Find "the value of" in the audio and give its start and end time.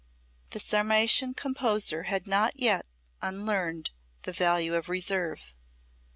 4.23-4.89